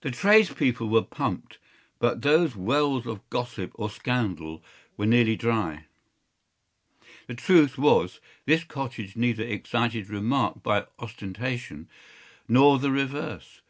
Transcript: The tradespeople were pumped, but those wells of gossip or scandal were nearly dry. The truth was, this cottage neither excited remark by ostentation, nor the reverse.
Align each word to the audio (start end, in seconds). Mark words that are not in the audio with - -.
The 0.00 0.10
tradespeople 0.10 0.88
were 0.88 1.04
pumped, 1.04 1.58
but 2.00 2.22
those 2.22 2.56
wells 2.56 3.06
of 3.06 3.20
gossip 3.30 3.70
or 3.74 3.88
scandal 3.88 4.60
were 4.96 5.06
nearly 5.06 5.36
dry. 5.36 5.84
The 7.28 7.34
truth 7.36 7.78
was, 7.78 8.18
this 8.46 8.64
cottage 8.64 9.14
neither 9.14 9.44
excited 9.44 10.10
remark 10.10 10.64
by 10.64 10.86
ostentation, 10.98 11.88
nor 12.48 12.80
the 12.80 12.90
reverse. 12.90 13.60